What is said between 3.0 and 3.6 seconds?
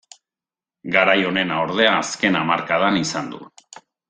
izan du.